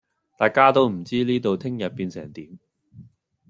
[0.35, 2.57] 大家都唔知呢度聽日變成點